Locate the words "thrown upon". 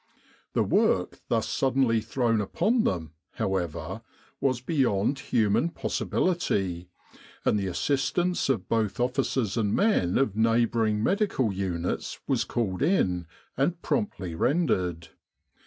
2.01-2.85